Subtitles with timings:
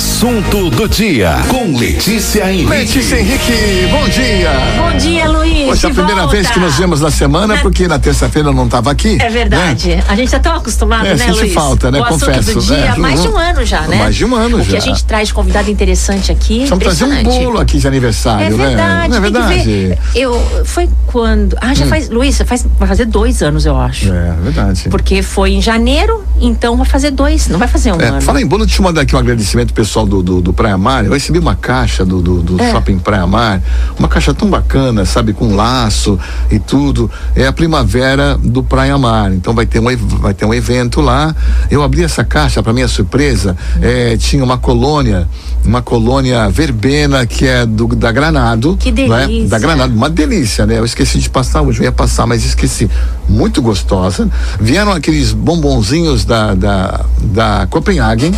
[0.00, 2.68] assunto do dia com Letícia Henrique.
[2.68, 4.50] Letícia Henrique, bom dia.
[4.76, 5.64] Bom dia, Luiz.
[5.70, 6.36] Poxa, a primeira volta.
[6.36, 9.16] vez que nos vemos na semana, Na- porque na terça-feira eu não estava aqui.
[9.18, 9.96] É verdade.
[9.96, 10.04] né?
[10.06, 11.50] A gente tá tão acostumado, É, né, Luiz?
[11.54, 11.98] falta, né?
[11.98, 12.88] O assunto Confesso, do dia, né?
[12.88, 13.96] há mais de um ano já, né?
[13.96, 14.76] Mais de um ano o que já.
[14.76, 16.66] a gente traz convidado interessante aqui.
[16.68, 18.66] Vamos trazer um bolo aqui de aniversário, É né?
[18.66, 19.54] verdade, Não é verdade?
[19.60, 19.64] Hum.
[19.64, 19.98] ver.
[20.14, 21.56] Eu, foi quando.
[21.58, 22.10] Ah, já faz.
[22.10, 24.12] Luiz, faz, vai fazer dois anos, eu acho.
[24.12, 24.90] É, verdade.
[24.90, 28.20] Porque foi em janeiro, então vai fazer dois, não vai fazer um É, ano.
[28.20, 31.04] fala em bolo, deixa eu mandar aqui um agradecimento pessoal do, do, do Praia Mar.
[31.04, 32.70] Eu recebi uma caixa do, do, do É.
[32.70, 33.62] Shopping Praia Mar,
[33.98, 36.18] uma caixa tão bacana, sabe, com laço
[36.50, 37.10] e tudo.
[37.34, 39.32] É a primavera do Praia Mar.
[39.32, 41.34] Então vai ter um, vai ter um evento lá.
[41.70, 45.28] Eu abri essa caixa, para minha surpresa, é, tinha uma colônia,
[45.64, 48.76] uma colônia verbena que é do, da Granado.
[48.78, 49.48] Que delícia.
[49.48, 50.78] Da Granado, uma delícia, né?
[50.78, 52.88] Eu esqueci de passar hoje, eu ia passar, mas esqueci.
[53.28, 54.28] Muito gostosa.
[54.60, 58.32] Vieram aqueles bombonzinhos da, da, da Copenhagen,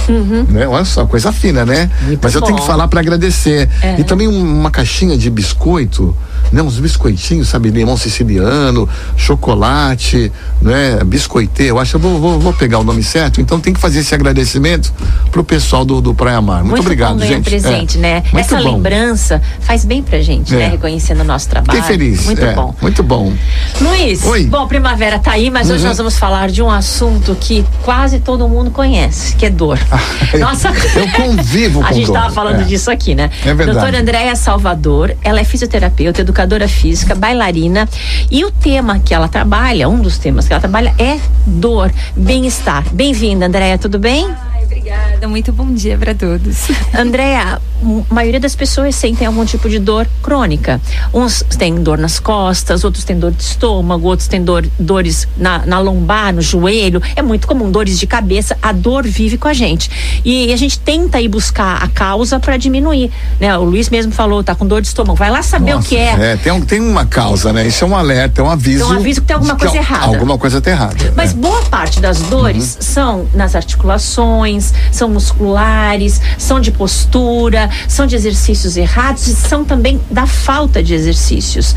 [0.50, 0.66] né?
[0.66, 1.90] Olha só, coisa fina, né?
[2.00, 2.06] Uhum.
[2.08, 3.68] Muito mas eu tenho que falar para agradecer.
[3.82, 4.00] É.
[4.00, 6.16] E também um- uma caixinha de biscoito,
[6.52, 6.62] né?
[6.62, 7.70] Uns biscoitinhos, sabe?
[7.70, 10.98] Limão siciliano, chocolate, né?
[11.04, 11.64] Biscoitê.
[11.70, 13.40] Eu acho que eu vou, vou, vou pegar o nome certo.
[13.40, 14.92] Então tem que fazer esse agradecimento
[15.30, 16.62] pro pessoal do, do Praia Mar.
[16.64, 17.44] Muito, obrigado, bom gente.
[17.48, 18.00] presente, É.
[18.00, 18.14] né?
[18.32, 18.74] Muito Essa bom.
[18.74, 20.58] lembrança faz bem pra gente, É.
[20.58, 20.68] né?
[20.68, 21.82] Reconhecendo o nosso trabalho.
[21.82, 22.24] Fiquei feliz.
[22.26, 22.74] Muito é, bom.
[22.80, 23.32] Muito bom.
[23.80, 24.44] Luiz, Oi.
[24.46, 25.88] bom, primavera tá aí, mas hoje Uhum.
[25.88, 29.78] nós vamos falar de um assunto que quase todo mundo conhece, que é dor.
[30.38, 32.64] Nossa, Eu convivo A com gente dor, tava falando é.
[32.64, 33.30] disso aqui, né?
[33.44, 33.72] É verdade.
[33.78, 37.88] Doutora Andréia Salvador, ela é fisioterapeuta, educadora física, bailarina
[38.30, 42.84] e o tema que ela trabalha, um dos temas que ela trabalha é dor, bem-estar.
[42.92, 44.28] Bem-vinda, Andréia, tudo bem?
[44.72, 45.26] Obrigada.
[45.26, 46.68] Muito bom dia para todos.
[46.96, 47.58] Andréa,
[48.10, 50.80] a maioria das pessoas sentem algum tipo de dor crônica.
[51.12, 55.64] Uns têm dor nas costas, outros têm dor de estômago, outros têm dor, dores na,
[55.64, 57.00] na lombar, no joelho.
[57.16, 58.56] É muito comum, dores de cabeça.
[58.60, 59.90] A dor vive com a gente.
[60.24, 63.10] E a gente tenta ir buscar a causa para diminuir.
[63.40, 63.56] Né?
[63.56, 65.16] O Luiz mesmo falou, tá com dor de estômago.
[65.16, 66.36] Vai lá saber Nossa, o que é.
[66.36, 67.66] tem, um- tem uma causa, né?
[67.66, 68.84] Isso é um alerta, é um aviso.
[68.84, 70.04] É um aviso que tem alguma coisa al- errada.
[70.06, 71.12] Alguma coisa tá errada.
[71.16, 71.34] Mas é.
[71.34, 72.82] boa parte das dores Uhum.
[72.82, 74.57] são nas articulações,
[74.90, 80.94] são musculares, são de postura, são de exercícios errados e são também da falta de
[80.94, 81.74] exercícios.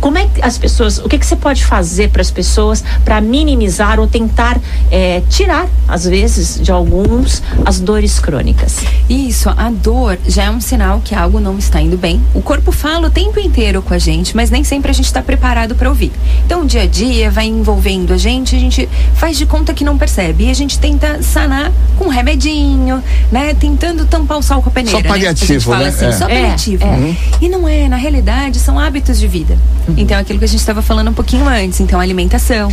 [0.00, 3.20] Como é que as pessoas, o que, que você pode fazer para as pessoas para
[3.20, 8.78] minimizar ou tentar eh, tirar, às vezes, de alguns, as dores crônicas?
[9.08, 12.22] Isso, a dor já é um sinal que algo não está indo bem.
[12.32, 15.22] O corpo fala o tempo inteiro com a gente, mas nem sempre a gente está
[15.22, 16.12] preparado para ouvir.
[16.46, 19.84] Então, o dia a dia vai envolvendo a gente, a gente faz de conta que
[19.84, 23.02] não percebe e a gente tenta sanar com remedinho,
[23.32, 23.54] né?
[23.54, 24.98] Tentando tampar o sal com a peneira.
[24.98, 25.10] Só né?
[25.10, 25.88] A gente paliativo, fala né?
[25.88, 26.12] assim, É.
[26.12, 26.84] só É, paliativo.
[26.84, 27.16] é.
[27.40, 29.56] E não é, na realidade, são hábitos de vida.
[29.96, 31.80] Então, é aquilo que a gente estava falando um pouquinho antes.
[31.80, 32.70] Então, alimentação,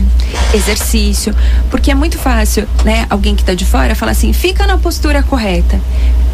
[0.53, 1.33] exercício.
[1.69, 3.06] Porque é muito fácil, né?
[3.09, 5.79] Alguém que está de fora fala assim, fica na postura correta.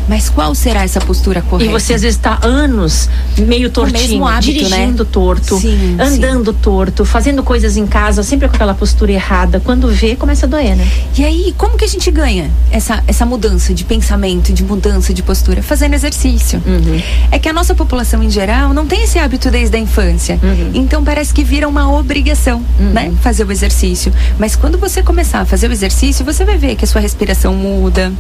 [0.08, 1.70] Mas qual será essa postura correta?
[1.70, 5.10] E você às vezes está anos meio tortinho, mesmo hábito, dirigindo né?
[5.12, 9.60] torto, Sim, andando torto, fazendo coisas em casa, sempre com aquela postura errada.
[9.60, 10.88] Quando vê, começa a doer, né?
[11.18, 15.24] E aí, como que a gente ganha essa, essa mudança de pensamento, de mudança de
[15.24, 15.62] postura?
[15.62, 16.62] Fazendo exercício.
[17.32, 20.40] É que a nossa população em geral não tem esse hábito desde a infância.
[20.74, 23.12] Então parece que vira uma obrigação, né?
[23.22, 24.12] Fazer o exercício.
[24.38, 27.54] Mas quando você começar a fazer o exercício, você vai ver que a sua respiração
[27.54, 28.12] muda,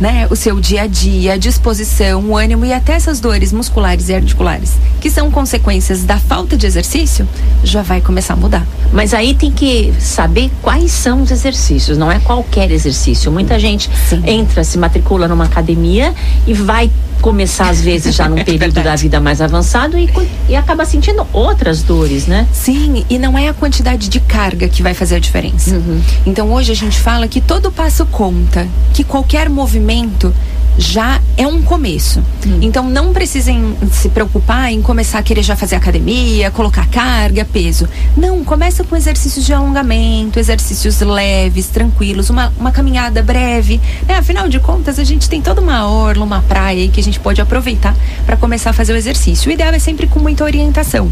[0.00, 0.26] né?
[0.30, 4.14] O seu dia a dia, a disposição, o ânimo e até essas dores musculares e
[4.14, 7.28] articulares, que são consequências da falta de exercício,
[7.62, 8.66] já vai começar a mudar.
[8.92, 13.30] Mas aí tem que saber quais são os exercícios, não é qualquer exercício.
[13.30, 14.22] Muita gente Sim.
[14.26, 16.14] entra, se matricula numa academia
[16.46, 20.08] e vai começar às vezes já num período da vida mais avançado e,
[20.48, 22.46] e acaba sentindo outras dores, né?
[22.52, 25.80] Sim, e não é a quantidade de carga que vai fazer a diferença.
[26.24, 30.32] Então hoje a gente fala que todo passo conta, que qualquer movimento
[30.78, 32.22] já é um começo.
[32.60, 37.88] Então não precisem se preocupar em começar a querer já fazer academia, colocar carga, peso.
[38.16, 43.80] Não, começa com exercícios de alongamento, exercícios leves, tranquilos, uma, uma caminhada breve.
[44.06, 44.14] né?
[44.16, 47.20] Afinal de contas, a gente tem toda uma orla, uma praia aí que a gente
[47.20, 47.94] pode aproveitar
[48.24, 49.50] para começar a fazer o exercício.
[49.50, 51.08] O ideal é sempre com muita orientação.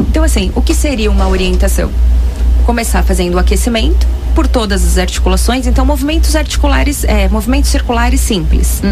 [0.00, 1.90] Então, assim, o que seria uma orientação?
[2.64, 5.66] Começar fazendo o aquecimento por todas as articulações.
[5.66, 8.82] Então, movimentos articulares, é, movimentos circulares simples.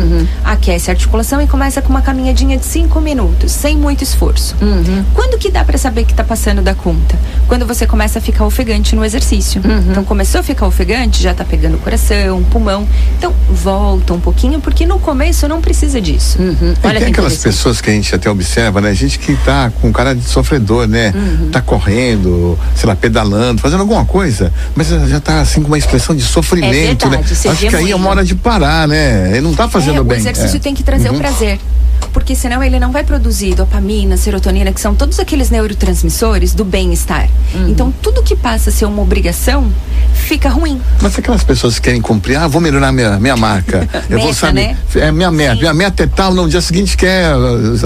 [0.44, 4.56] Aquece a articulação e começa com uma caminhadinha de 5 minutos, sem muito esforço.
[5.14, 7.18] Quando que dá para saber que tá passando da conta?
[7.48, 9.60] Quando você começa a ficar ofegante no exercício.
[9.90, 12.86] Então, começou a ficar ofegante, já tá pegando o coração, pulmão.
[13.18, 16.38] Então, volta um pouquinho, porque no começo não precisa disso.
[16.40, 18.94] E Olha tem que aquelas pessoas que a gente até observa, né?
[18.94, 21.12] Gente que tá com cara de sofredor, né?
[21.14, 21.50] Uhum.
[21.50, 26.14] Tá correndo, sei lá, pedalando, fazendo alguma coisa, mas já tá assim com uma expressão
[26.14, 27.50] de sofrimento, É verdade, né?
[27.50, 29.32] Acho que aí é uma hora de parar, né?
[29.32, 30.18] Ele não tá fazendo é, bem.
[30.18, 30.60] O exercício é.
[30.60, 31.58] tem que trazer o prazer.
[32.12, 37.28] Porque senão ele não vai produzir dopamina, serotonina, que são todos aqueles neurotransmissores do bem-estar.
[37.54, 37.68] Uhum.
[37.68, 39.70] Então, tudo que passa a ser uma obrigação
[40.14, 40.80] fica ruim.
[41.00, 43.88] Mas aquelas pessoas que querem cumprir, ah, vou melhorar minha, minha marca.
[44.10, 44.52] Eu vou Meta, saber.
[44.68, 44.76] né?
[44.96, 45.54] É minha meta.
[45.56, 47.32] Minha meta é tal, no dia seguinte quer.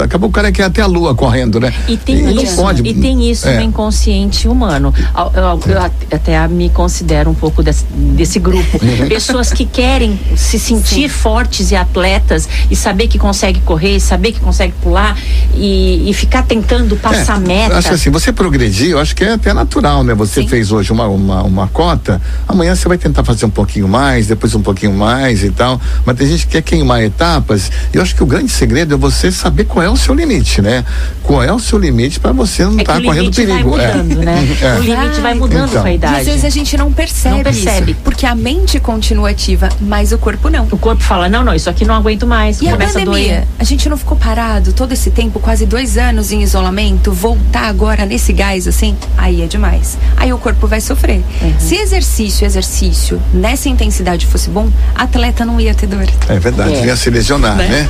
[0.03, 1.73] Acabou o cara quer até a lua correndo, né?
[1.87, 2.81] E tem não isso, pode.
[2.87, 3.57] e tem isso É.
[3.57, 4.93] no inconsciente humano.
[5.15, 8.79] Eu, eu- eu at- até me considero um pouco desse, desse grupo.
[9.07, 14.39] Pessoas que querem se sentir fortes e atletas e saber que consegue correr, saber que
[14.39, 15.15] consegue pular
[15.53, 17.77] e, e ficar tentando passar É, meta.
[17.77, 20.13] Acho que assim, você progredir, eu acho que é até natural, né?
[20.15, 20.47] Você Sim.
[20.47, 22.00] fez hoje uma, uma, uma cota,
[22.47, 25.79] amanhã você vai tentar fazer um pouquinho mais, depois um pouquinho mais e tal.
[26.05, 27.71] Mas tem gente que quer queimar etapas.
[27.93, 30.61] E eu acho que o grande segredo é você saber qual é o seu limite,
[30.61, 30.83] né?
[31.23, 33.71] Qual é o seu limite para você não é estar o correndo limite perigo.
[33.71, 33.95] vai é.
[33.95, 34.41] mudando, né?
[34.61, 34.79] É.
[34.79, 35.81] O limite vai mudando Então.
[35.81, 36.19] com a E idade.
[36.19, 37.91] às vezes a gente não percebe, Não percebe.
[37.91, 40.67] isso, porque a mente continua ativa, mas o corpo não.
[40.71, 42.61] O corpo fala, não, não, isso aqui não aguento mais.
[42.61, 43.23] E a começa a doer.
[43.23, 43.47] pandemia?
[43.59, 48.05] A gente não ficou parado todo esse tempo, quase dois anos em isolamento, voltar agora
[48.05, 49.97] nesse gás assim, aí é demais.
[50.17, 51.23] Aí o corpo vai sofrer.
[51.41, 51.53] Uhum.
[51.59, 56.07] Se exercício, exercício nessa intensidade fosse bom, atleta não ia ter dor.
[56.29, 56.81] É verdade, É.
[56.81, 57.87] vinha se lesionar, né?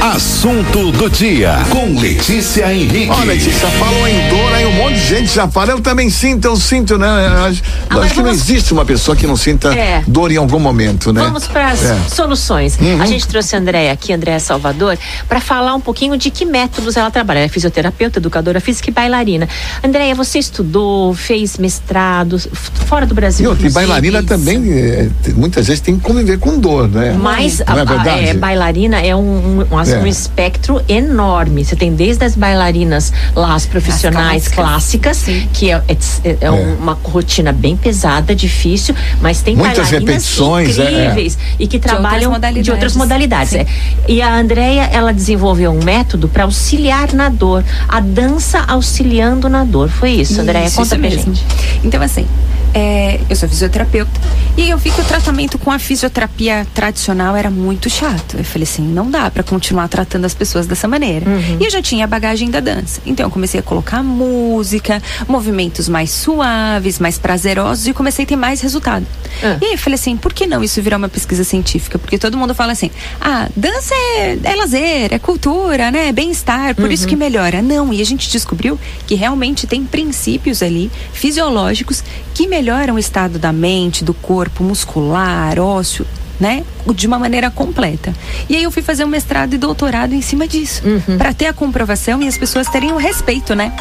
[0.00, 3.10] Assunto do dia com Letícia Henrique.
[3.10, 6.46] Olha, Letícia, falou em dor, aí um monte de gente já fala, eu também sinto,
[6.46, 7.06] eu sinto, né?
[7.06, 10.02] Eu acho, eu Agora acho que não existe uma pessoa que não sinta É.
[10.06, 11.20] dor em algum momento, né?
[11.22, 11.98] Vamos para as É.
[12.08, 12.78] soluções.
[12.80, 13.00] Uhum.
[13.02, 14.96] A gente trouxe a Andréia aqui, Andréia Salvador,
[15.28, 17.40] para falar um pouquinho de que métodos ela trabalha.
[17.40, 19.46] Ela é fisioterapeuta, educadora física e bailarina.
[19.84, 22.38] Andréia, você estudou, fez mestrado
[22.86, 23.50] fora do E Brasil.
[23.50, 23.86] outra, e inclusive.
[23.86, 27.14] bailarina também, é, muitas vezes tem que conviver com dor, né?
[27.20, 28.28] Mas não a, é a- verdade?
[28.28, 29.98] é, bailarina é um, um, um- É.
[29.98, 31.64] um espectro enorme.
[31.64, 35.48] Você tem desde as bailarinas lá, as profissionais As clássicas, clássicas.
[35.52, 35.82] que é,
[36.24, 38.34] é- é uma rotina bem pesada, É.
[38.34, 41.04] difícil, mas tem Muitas bailarinas repetições, é, é.
[41.04, 42.30] incríveis e que outras trabalham
[42.62, 43.52] de outras modalidades.
[43.52, 43.54] modalidades.
[43.54, 43.66] é.
[44.08, 49.64] E a Andrea, ela desenvolveu um método para auxiliar na dor, a dança auxiliando na
[49.64, 49.88] dor.
[49.88, 50.66] Foi isso, Andréia?
[50.66, 51.34] Isso, Conta isso pra mesmo.
[51.34, 51.46] gente.
[51.84, 52.26] Então, assim,
[52.74, 54.10] é, eu sou fisioterapeuta
[54.56, 58.36] e eu vi que o tratamento com a fisioterapia tradicional era muito chato.
[58.36, 61.28] Eu falei assim, não dá pra continuar tratando as pessoas dessa maneira.
[61.28, 61.58] Uhum.
[61.60, 63.00] E eu já tinha a bagagem da dança.
[63.04, 68.36] Então eu comecei a colocar música, movimentos mais suaves, mais prazerosos e comecei a ter
[68.36, 69.06] mais resultado.
[69.42, 69.58] Ah.
[69.60, 71.98] E aí eu falei assim, por que não isso virar uma pesquisa científica?
[71.98, 72.90] Porque todo mundo fala assim,
[73.20, 76.08] ah, dança é, é lazer, é cultura, né?
[76.08, 77.62] É bem-estar, por isso que melhora.
[77.62, 82.02] Não, e a gente descobriu que realmente tem princípios ali fisiológicos
[82.34, 82.59] que melhoram
[82.92, 86.06] o estado da mente, do corpo, muscular, ósseo,
[86.38, 86.62] né?
[86.94, 88.14] De uma maneira completa.
[88.48, 90.82] E aí eu fui fazer um mestrado e doutorado em cima disso,
[91.18, 93.72] Pra ter a comprovação e as pessoas terem o respeito, né?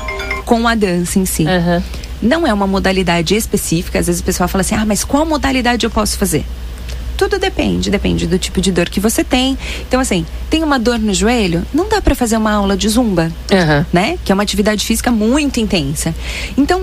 [0.45, 1.45] Com a dança em si.
[1.47, 1.83] Aham.
[2.21, 3.99] Não é uma modalidade específica.
[3.99, 6.45] Às vezes o pessoal fala assim: ah, mas qual modalidade eu posso fazer?
[7.17, 9.57] Tudo depende, depende do tipo de dor que você tem.
[9.87, 13.29] Então, assim, tem uma dor no joelho, não dá pra fazer uma aula de zumba,
[13.51, 13.85] Aham.
[13.91, 14.17] né?
[14.23, 16.15] Que é uma atividade física muito intensa.
[16.57, 16.81] Então,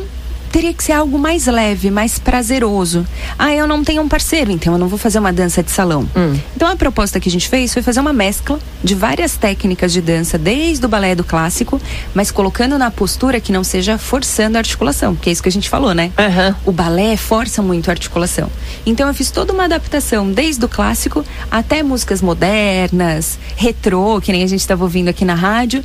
[0.57, 3.07] teria que ser algo mais leve, mais prazeroso.
[3.39, 6.09] Ah, eu não tenho um parceiro, então eu não vou fazer uma dança de salão.
[6.57, 10.01] Então, a proposta que a gente fez foi fazer uma mescla de várias técnicas de
[10.01, 11.79] dança, desde o balé do clássico,
[12.15, 15.53] mas colocando na postura que não seja forçando a articulação, que é isso que a
[15.53, 16.11] gente falou, né?
[16.19, 16.57] Aham.
[16.65, 18.51] O balé força muito a articulação.
[18.87, 24.43] Então eu fiz toda uma adaptação, desde o clássico até músicas modernas, retrô, que nem
[24.43, 25.85] a gente estava ouvindo aqui na rádio,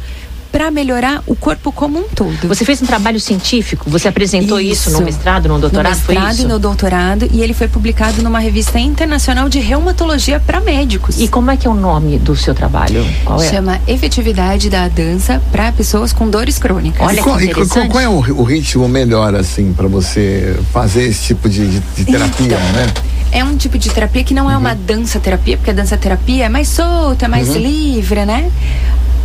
[0.52, 2.48] para melhorar o corpo como um todo.
[2.48, 3.90] Você fez um trabalho científico?
[3.90, 5.04] Você apresentou isso, no Isso.
[5.04, 5.94] mestrado, no doutorado?
[5.96, 6.44] no foi mestrado isso?
[6.44, 11.20] e no doutorado, e ele foi publicado numa revista internacional de reumatologia para médicos.
[11.20, 13.06] E como é que é o nome do seu trabalho?
[13.24, 13.50] Qual é?
[13.50, 17.02] Chama Efetividade da Dança para pessoas com dores crônicas.
[17.08, 17.90] Olha qual, que interessante.
[17.90, 22.06] qual é o, o ritmo melhor, assim, para você fazer esse tipo de, de- de
[22.06, 22.88] terapia, Então, né?
[23.34, 26.46] É um tipo de terapia que não é uma dança terapia, porque a dança terapia
[26.46, 28.52] é mais solta, é mais livre, né?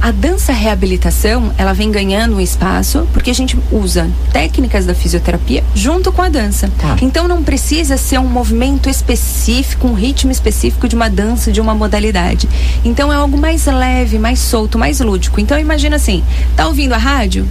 [0.00, 5.64] A dança reabilitação, ela vem ganhando um espaço porque a gente usa técnicas da fisioterapia
[5.74, 6.70] junto com a dança.
[6.78, 6.96] Tá.
[7.00, 11.74] Então não precisa ser um movimento específico, um ritmo específico de uma dança, de uma
[11.74, 12.48] modalidade.
[12.84, 15.40] Então é algo mais leve, mais solto, mais lúdico.
[15.40, 16.22] Então imagina assim,
[16.54, 17.46] tá ouvindo a rádio?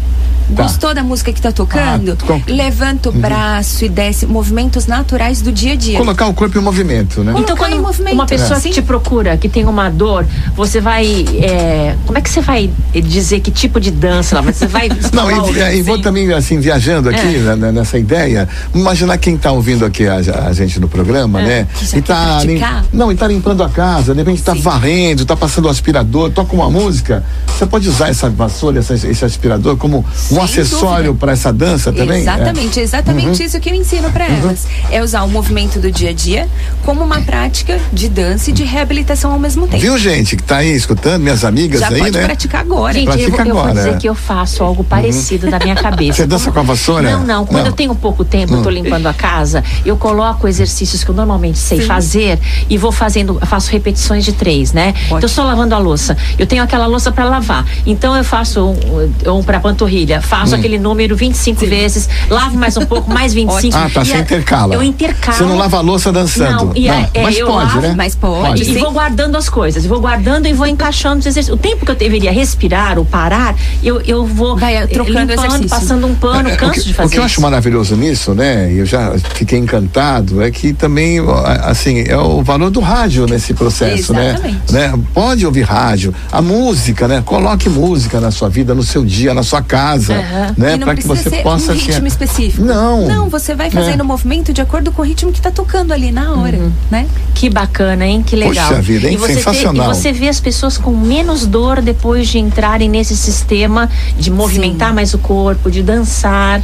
[0.54, 0.64] Tá.
[0.64, 2.18] Gostou da música que tá tocando?
[2.22, 5.98] Ah, com- Levanta o braço e desce, movimentos naturais do dia a dia.
[5.98, 7.32] Colocar o corpo em movimento, né?
[7.32, 8.14] Então, Colocar em quando movimento.
[8.14, 8.62] uma pessoa É.
[8.62, 10.26] que te procura, que tem uma dor,
[10.56, 11.26] você vai.
[11.42, 14.42] é, como é que você vai dizer que tipo de dança lá?
[14.42, 14.90] Você vai.
[15.14, 16.04] Não, e, e- e vou assim?
[16.04, 17.40] também, assim, viajando aqui É.
[17.40, 20.16] né, né, nessa ideia, imaginar quem está ouvindo aqui a,
[20.48, 21.68] a gente no programa, né?
[21.76, 22.62] Que já E tá quer lim-
[22.94, 24.62] não, e tá limpando a casa, de repente tá Sim.
[24.62, 27.24] varrendo, tá passando o aspirador, toca uma música.
[27.48, 31.92] Você pode usar essa vassoura, essa- esse aspirador como um um acessório para essa dança
[31.92, 32.22] também?
[32.22, 32.84] Exatamente, é.
[32.84, 33.46] exatamente uhum.
[33.46, 34.38] isso que eu ensino para uhum.
[34.44, 34.68] elas.
[34.92, 36.48] É usar o movimento do dia a dia
[36.84, 39.82] como uma prática de dança e de reabilitação ao mesmo tempo.
[39.82, 42.26] Viu, gente, que tá aí escutando, minhas amigas Já aí, pode né?
[42.26, 42.94] praticar agora.
[42.94, 43.98] Gente, Pratica eu, vou, eu agora, vou dizer é.
[43.98, 46.22] que eu faço algo parecido da minha cabeça.
[46.22, 47.12] Você dança com a vassoura?
[47.12, 47.46] Não, não.
[47.46, 47.72] Quando Não.
[47.72, 51.58] eu tenho pouco tempo, eu tô limpando a casa, eu coloco exercícios que eu normalmente
[51.58, 52.40] sei fazer
[52.70, 54.94] e vou fazendo, faço repetições de três, né?
[55.06, 56.18] Então eu estou lavando a louça.
[56.38, 57.66] Eu tenho aquela louça para lavar.
[57.86, 60.60] Então eu faço um, um para panturrilha, faço Hum.
[60.60, 63.76] aquele número 25 vezes, lavo mais um pouco, mais 25.
[63.78, 64.74] Ah, tá, E você a- intercala.
[64.76, 65.38] Eu intercalo.
[65.38, 66.66] Você não lava a louça dançando.
[66.68, 67.94] Não, e é- é, mas eu pode, lavo, né?
[67.96, 68.62] mas pode.
[68.62, 68.78] E Sim.
[68.80, 71.56] vou guardando as coisas, e vou guardando e vou encaixando os exercícios.
[71.58, 75.46] O tempo que eu deveria respirar ou parar, eu, eu vou Vai, eh, trocando limpando,
[75.46, 75.70] exercício.
[75.70, 78.72] passando um pano, É, canso que, de fazer O que eu acho maravilhoso nisso, né?
[78.72, 81.20] E eu já fiquei encantado, é que também,
[81.64, 84.72] assim, é o valor do rádio nesse processo, Exatamente.
[84.72, 84.88] né?
[84.90, 85.00] né?
[85.14, 87.22] Pode ouvir rádio, a música, né?
[87.26, 90.54] Coloque música na sua vida, no seu dia, na sua casa, Aham.
[90.58, 90.74] né?
[90.76, 92.64] E não Para que precisa você ser possa um ritmo específico.
[92.66, 93.08] Não.
[93.08, 94.04] Não, você vai fazendo É.
[94.04, 96.60] o movimento de acordo com o ritmo que tá tocando ali na hora,
[96.92, 97.08] né?
[97.34, 98.24] Que bacana, hein?
[98.26, 98.68] Que legal.
[98.70, 99.14] Poxa vida, hein?
[99.16, 99.92] E você, Sensacional.
[99.92, 104.94] e você vê as pessoas com menos dor depois de entrarem nesse sistema de movimentar
[104.94, 106.62] mais o corpo, de dançar.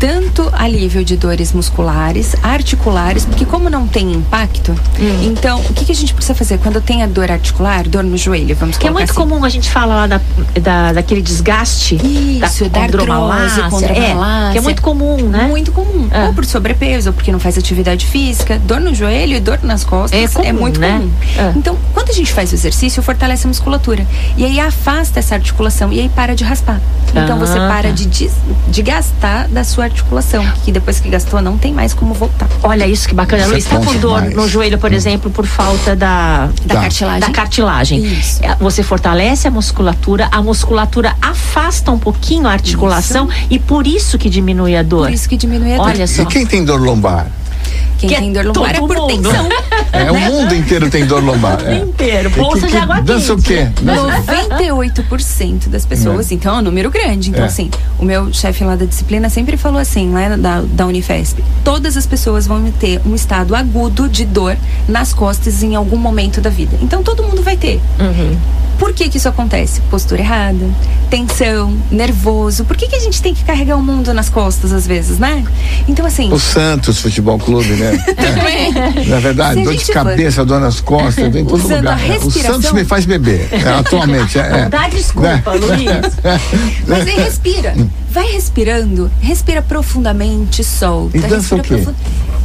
[0.00, 5.24] Tanto alívio de dores musculares, articulares, porque como não tem impacto, Hum.
[5.30, 8.16] então o que, que a gente precisa fazer quando tem a dor articular, dor no
[8.16, 9.20] joelho, vamos Que é muito assim.
[9.20, 10.20] comum, a gente fala lá da,
[10.58, 11.96] da, daquele desgaste.
[12.02, 14.14] Isso, da condromalácia, artrose, É,
[14.52, 15.44] que é muito comum, né?
[15.48, 16.08] Muito comum.
[16.10, 16.24] É.
[16.24, 18.58] Ou por sobrepeso, ou porque não faz atividade física.
[18.58, 20.92] Dor no joelho e dor nas costas É comum, muito né?
[20.98, 21.10] comum.
[21.36, 21.52] É.
[21.58, 24.06] Então, quando a gente faz o exercício, fortalece a musculatura.
[24.36, 26.80] E aí afasta essa articulação e aí para de raspar.
[27.14, 27.94] Então você Ah, para tá.
[27.94, 28.32] de, des-
[28.68, 30.44] de gastar da sua articulação.
[30.64, 32.48] Que depois que gastou, não tem mais como voltar.
[32.62, 33.42] Olha isso que bacana.
[33.42, 34.36] Isso é Luiz, tá bom com dor demais.
[34.36, 36.80] no joelho, por exemplo, por falta da, Da Tá.
[36.82, 37.20] cartilagem.
[37.20, 38.04] da cartilagem.
[38.04, 38.40] Isso.
[38.44, 44.16] É, Você fortalece a musculatura, a musculatura afasta um pouquinho a articulação e por isso
[44.18, 45.06] que diminui a dor.
[45.06, 45.86] Por isso que diminui a dor.
[45.86, 46.22] Olha só.
[46.22, 47.26] E quem tem dor lombar?
[48.00, 49.06] Quem que é tem dor lombar é por mundo.
[49.08, 49.48] tensão.
[49.92, 51.58] É, o mundo inteiro tem dor lombar.
[51.66, 51.76] É.
[51.78, 52.30] Inteiro.
[52.30, 53.68] E Bolsa que- de que água Dança o quê?
[53.82, 54.22] Dança-
[54.58, 57.30] 98% das pessoas, então é um número grande.
[57.30, 57.46] Então, É.
[57.46, 61.96] assim, o meu chefe lá da disciplina sempre falou assim, né, da, da Unifesp: todas
[61.96, 64.56] as pessoas vão ter um estado agudo de dor
[64.88, 66.76] nas costas em algum momento da vida.
[66.80, 67.80] Então, todo mundo vai ter.
[67.98, 68.36] Uhum.
[68.80, 69.82] Por que que isso acontece?
[69.90, 70.66] Postura errada,
[71.10, 72.64] tensão, nervoso.
[72.64, 75.44] Por que que a gente tem que carregar o mundo nas costas às vezes, né?
[75.86, 76.32] Então, assim.
[76.32, 78.02] O Santos Futebol Clube, né?
[78.40, 79.12] É.
[79.12, 79.62] É verdade?
[79.62, 82.00] Dor de cabeça, dor nas costas, vem em todo Usando lugar.
[82.00, 82.18] a né?
[82.18, 84.38] O Santos me faz beber, é, atualmente.
[84.38, 84.68] É, é.
[84.68, 85.90] Dá desculpa, Luiz.
[86.88, 87.74] Mas aí respira.
[88.10, 91.16] Vai respirando, respira profundamente, solta.
[91.16, 91.74] E dança respira o quê?
[91.84, 91.94] profu-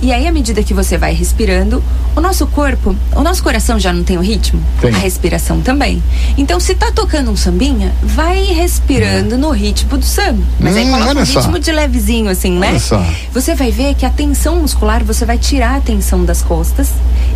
[0.02, 1.82] E aí, à medida que você vai respirando,
[2.16, 4.62] o nosso corpo, o nosso coração já não tem o ritmo?
[4.80, 4.94] Tem.
[4.94, 6.04] A respiração também.
[6.38, 10.44] Então, se tá tocando um sambinha, vai respirando no ritmo do samba.
[10.60, 11.40] Mas aí Hum, coloca olha um só.
[11.40, 12.70] ritmo de levezinho, assim, né?
[12.72, 13.04] Olha só.
[13.34, 16.90] Você vai ver que a tensão muscular, você vai tirar a tensão das costas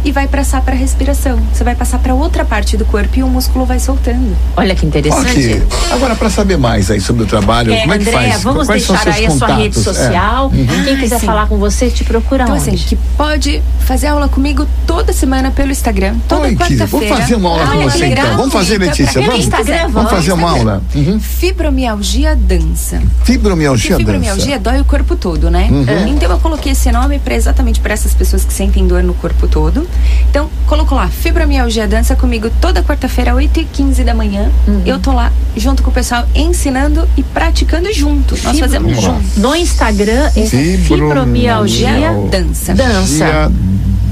[0.05, 1.39] e vai passar para a respiração.
[1.53, 4.35] Você vai passar para outra parte do corpo e o músculo vai soltando.
[4.55, 5.29] Olha que interessante.
[5.31, 5.63] Ok.
[5.91, 8.43] Agora, para saber mais aí sobre o trabalho, É, como é que faz?
[8.43, 9.87] vamos Quais deixar aí a sua rede contatos?
[9.97, 10.03] É.
[10.05, 10.49] social.
[10.51, 11.25] Quem Ah, quiser sim.
[11.25, 12.69] falar com você, te procura Então, onde?
[12.69, 16.85] assim, que pode fazer aula comigo toda semana pelo Instagram, toda quarta-feira.
[16.87, 18.37] vamos fazer uma aula com Aula você então.
[18.37, 19.13] Vamos fazer, pra Letícia.
[19.13, 19.87] quem Vamos, Instagram, quiser.
[19.89, 20.83] vamos fazer uma aula.
[20.95, 21.19] Uhum.
[21.19, 23.01] Fibromialgia dança.
[23.23, 23.99] Fibromialgia dança.
[23.99, 25.67] fibromialgia dói o corpo todo, né?
[26.07, 29.47] Então eu coloquei esse nome para exatamente para essas pessoas que sentem dor no corpo
[29.47, 29.87] todo.
[30.29, 34.49] Então, colocou lá, fibromialgia dança comigo toda quarta-feira, 8h15 da manhã.
[34.85, 38.08] Eu tô lá junto com o pessoal ensinando e praticando junto.
[38.15, 39.39] Nós Fibro- fazemos junto.
[39.39, 40.45] No Instagram é
[40.77, 42.73] fibromialgia dança.
[42.73, 43.51] dança.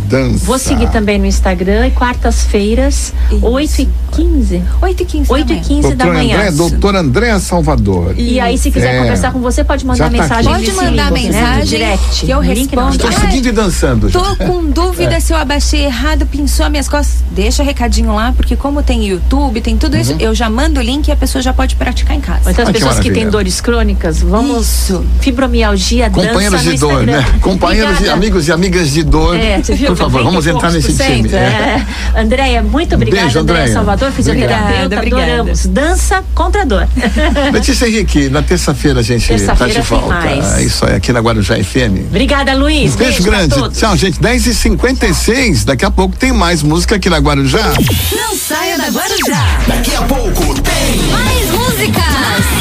[0.07, 0.45] Dança.
[0.45, 3.45] Vou seguir também no Instagram e quartas-feiras, Isso.
[3.45, 6.35] 8 e 15 8h15 8 e 15 da Doutor manhã.
[6.37, 8.13] André, doutor André Salvador.
[8.17, 8.99] E aí, se quiser É.
[9.01, 10.71] conversar com você, pode mandar tá mensagem aqui.
[10.71, 11.21] Pode mandar né?
[11.21, 12.25] mensagem direct.
[12.25, 12.95] que eu respondo.
[12.95, 14.09] Estou seguindo e dançando.
[14.09, 15.19] Tô com dúvida É.
[15.19, 17.17] se eu abaixei errado, pinçou as minhas costas.
[17.31, 20.01] Deixa recadinho lá, porque como tem YouTube, tem tudo Uhum.
[20.01, 22.49] isso, eu já mando o link e a pessoa já pode praticar em casa.
[22.49, 23.15] Então, as Ah, que pessoas que maravilha.
[23.23, 24.67] têm dores crônicas, vamos.
[24.67, 25.05] Isso.
[25.19, 27.17] Fibromialgia, Companheiros dança no de dor, Instagram.
[27.21, 27.39] né?
[27.41, 29.35] Companheiros e amigos e amigas de dor.
[29.35, 29.95] É, você viu?
[29.97, 31.29] Por favor, 90 vamos entrar nesse time.
[31.33, 31.37] É.
[31.37, 31.85] É.
[32.21, 33.73] Andréia, muito obrigada, Beijo, Andréia Andréia.
[33.77, 35.23] Salvador, fisioterapeuta, Obrigada, obrigada.
[35.33, 35.65] adoramos.
[35.65, 36.87] Dança contra a dor.
[37.53, 40.07] Letícia Henrique, na terça-feira a gente tá Terça-feira de volta.
[40.07, 40.53] mais.
[40.57, 42.07] É isso aí, aqui na Guarujá FM.
[42.09, 42.93] Obrigada, Luiz.
[42.93, 43.55] Um beijo pra grande.
[43.55, 43.77] todos.
[43.77, 44.19] Tchau, gente.
[44.19, 45.65] 10h56.
[45.65, 47.73] Daqui a pouco tem mais música aqui na Guarujá.
[48.15, 49.59] Não saia da Guarujá.
[49.67, 52.03] Daqui a pouco tem Mais músicas,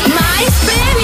[0.09, 0.96] mais prêmios.